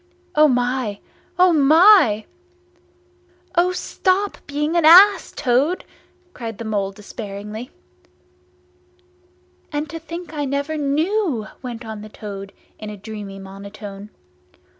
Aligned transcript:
O 0.33 0.47
my! 0.47 0.97
O 1.37 1.53
my!" 1.53 2.25
"O 3.53 3.71
stop 3.71 4.39
being 4.47 4.75
an 4.75 4.83
ass, 4.83 5.31
Toad!" 5.31 5.85
cried 6.33 6.57
the 6.57 6.65
Mole 6.65 6.91
despairingly. 6.91 7.69
"And 9.71 9.87
to 9.91 9.99
think 9.99 10.33
I 10.33 10.45
never 10.45 10.75
knew!" 10.75 11.45
went 11.61 11.85
on 11.85 12.01
the 12.01 12.09
Toad 12.09 12.51
in 12.79 12.89
a 12.89 12.97
dreamy 12.97 13.37
monotone. 13.37 14.09